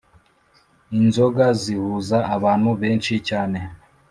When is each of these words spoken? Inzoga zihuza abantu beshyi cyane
Inzoga 0.99 1.45
zihuza 1.61 2.17
abantu 2.35 2.69
beshyi 2.79 3.17
cyane 3.29 3.59